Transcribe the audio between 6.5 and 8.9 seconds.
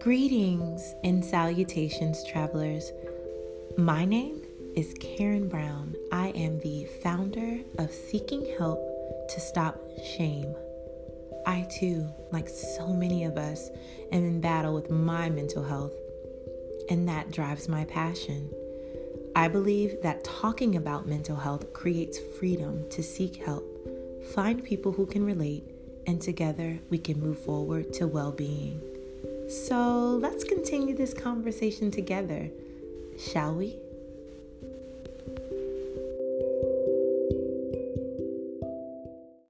the founder of Seeking Help